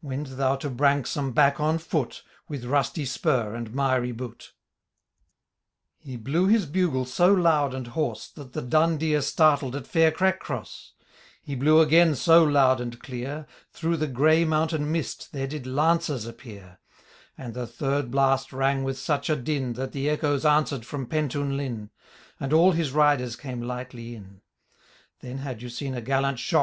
Wend 0.00 0.28
thou 0.28 0.56
to 0.56 0.70
Branksome 0.70 1.32
back 1.32 1.60
on 1.60 1.76
foot. 1.76 2.22
With 2.48 2.64
rusty 2.64 3.04
spur 3.04 3.54
and 3.54 3.72
mirv 3.74 4.16
boot"— 4.16 4.54
gitized 6.02 6.08
by 6.08 6.08
Google 6.08 6.08
Oxnto 6.08 6.08
IV. 6.08 6.08
THB 6.08 6.08
LAST 6.08 6.08
MINSTRKU 6.08 6.08
89 6.08 6.10
He 6.10 6.16
blew 6.16 6.50
fais 6.50 6.66
bugle 6.72 7.04
so 7.04 7.34
loud 7.34 7.74
and 7.74 7.86
hoarse. 7.88 8.28
That 8.28 8.52
the 8.54 8.62
dun 8.62 8.96
deer 8.96 9.20
startled 9.20 9.76
at 9.76 9.82
fiiir 9.84 10.12
Craikcroas; 10.14 10.90
He 11.42 11.54
blew 11.54 11.80
again 11.82 12.14
so 12.14 12.42
loud 12.44 12.80
and 12.80 12.98
clear. 12.98 13.46
Through 13.72 13.98
the 13.98 14.06
gray 14.06 14.46
mountain 14.46 14.90
mist 14.90 15.32
there 15.34 15.46
did 15.46 15.66
lances 15.66 16.24
appear; 16.24 16.78
And 17.36 17.52
the 17.52 17.66
third 17.66 18.10
blast 18.10 18.54
rang 18.54 18.84
with 18.84 18.96
su<^ 18.96 19.30
a 19.30 19.36
d|n. 19.36 19.74
That 19.74 19.92
the 19.92 20.08
echoes 20.08 20.46
answered 20.46 20.86
from 20.86 21.04
Pentoun 21.06 21.58
linn. 21.58 21.90
And 22.40 22.54
all 22.54 22.72
his 22.72 22.92
riders 22.92 23.36
came 23.36 23.60
lightly 23.60 24.14
in. 24.16 24.40
Then 25.20 25.36
had 25.40 25.60
you 25.60 25.68
seen 25.68 25.94
a 25.94 26.00
gallant 26.00 26.38
shock. 26.38 26.62